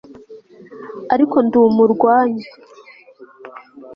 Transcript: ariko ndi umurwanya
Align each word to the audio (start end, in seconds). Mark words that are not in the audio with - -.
ariko 1.13 1.35
ndi 1.45 1.57
umurwanya 1.67 2.47